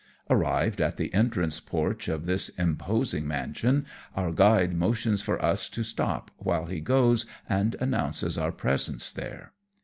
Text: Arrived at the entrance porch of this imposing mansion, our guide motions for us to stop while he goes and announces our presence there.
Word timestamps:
Arrived 0.31 0.81
at 0.81 0.97
the 0.97 1.13
entrance 1.13 1.59
porch 1.59 2.07
of 2.07 2.25
this 2.25 2.49
imposing 2.57 3.27
mansion, 3.27 3.85
our 4.15 4.31
guide 4.31 4.73
motions 4.73 5.21
for 5.21 5.39
us 5.45 5.69
to 5.69 5.83
stop 5.83 6.31
while 6.39 6.65
he 6.65 6.79
goes 6.81 7.27
and 7.47 7.75
announces 7.79 8.35
our 8.35 8.51
presence 8.51 9.11
there. 9.11 9.51